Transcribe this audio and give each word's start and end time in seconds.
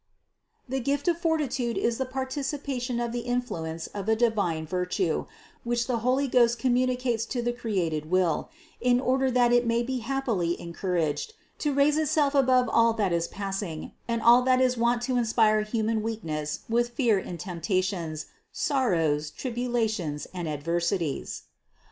The 0.67 0.79
gift 0.79 1.07
of 1.07 1.19
fortitude 1.21 1.77
is 1.77 1.99
the 1.99 2.07
participation 2.07 2.99
of 2.99 3.13
in 3.13 3.39
fluence 3.39 3.87
of 3.93 4.09
a 4.09 4.15
divine 4.15 4.65
virtue, 4.65 5.27
which 5.63 5.85
the 5.85 5.97
Holy 5.99 6.27
Ghost 6.27 6.57
com 6.57 6.73
municates 6.73 7.29
to 7.29 7.39
the 7.39 7.53
created 7.53 8.09
will, 8.09 8.49
in 8.81 8.99
order 8.99 9.29
that 9.29 9.53
it 9.53 9.67
may 9.67 9.83
be 9.83 9.99
hap 9.99 10.25
pily 10.25 10.55
encouraged 10.57 11.35
to 11.59 11.71
raise 11.71 11.97
itself 11.97 12.33
above 12.33 12.67
all 12.67 12.93
that 12.93 13.13
is 13.13 13.27
passing 13.27 13.91
and 14.07 14.23
all 14.23 14.41
that 14.41 14.59
is 14.59 14.75
wont 14.75 15.03
to 15.03 15.17
inspire 15.17 15.61
human 15.61 16.01
weakness 16.01 16.61
with 16.67 16.89
fear 16.89 17.19
in 17.19 17.37
temptations, 17.37 18.25
sorrows, 18.51 19.29
tribulations 19.29 20.25
and 20.33 20.49
adversities. 20.49 21.43